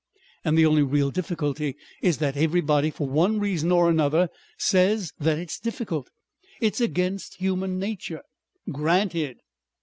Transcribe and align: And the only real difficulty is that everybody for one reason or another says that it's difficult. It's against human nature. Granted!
And 0.43 0.57
the 0.57 0.65
only 0.65 0.81
real 0.81 1.11
difficulty 1.11 1.75
is 2.01 2.17
that 2.17 2.35
everybody 2.35 2.89
for 2.89 3.07
one 3.07 3.39
reason 3.39 3.71
or 3.71 3.87
another 3.87 4.31
says 4.57 5.13
that 5.19 5.37
it's 5.37 5.59
difficult. 5.59 6.09
It's 6.59 6.81
against 6.81 7.35
human 7.35 7.77
nature. 7.77 8.23
Granted! 8.71 9.37